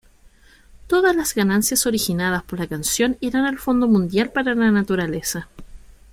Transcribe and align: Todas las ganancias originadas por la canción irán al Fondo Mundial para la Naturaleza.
Todas 0.87 1.15
las 1.15 1.35
ganancias 1.35 1.85
originadas 1.85 2.41
por 2.41 2.57
la 2.57 2.65
canción 2.65 3.17
irán 3.19 3.45
al 3.45 3.59
Fondo 3.59 3.87
Mundial 3.87 4.31
para 4.31 4.55
la 4.55 4.71
Naturaleza. 4.71 5.47